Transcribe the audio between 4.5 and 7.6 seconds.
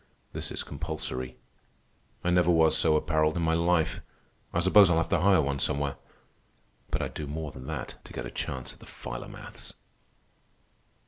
I suppose I'll have to hire one somewhere. But I'd do more